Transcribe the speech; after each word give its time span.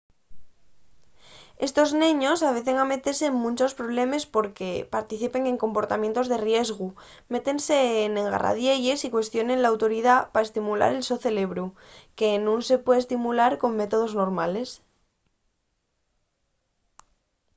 estos 1.67 1.89
neños 2.03 2.39
avecen 2.49 2.77
a 2.79 2.85
metese 2.93 3.25
en 3.27 3.35
munchos 3.43 3.77
problemes 3.79 4.23
porque 4.35 4.67
participen 4.95 5.43
en 5.51 5.61
comportamientos 5.63 6.27
de 6.31 6.37
riesgu 6.47 6.87
métense 7.33 7.77
n'engarradielles 8.13 8.99
y 9.05 9.13
cuestionen 9.15 9.61
l’autoridá” 9.61 10.15
pa 10.33 10.45
estimular 10.47 10.89
el 10.93 11.03
so 11.09 11.15
cerebru 11.25 11.65
que 12.17 12.29
nun 12.45 12.59
se 12.69 12.75
puede 12.85 12.99
estimular 13.03 13.51
con 13.61 13.71
métodos 13.81 14.13
normales 14.21 14.69